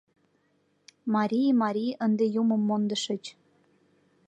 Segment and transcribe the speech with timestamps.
[1.13, 3.23] Мари, мари, ынде Юмым мондышыч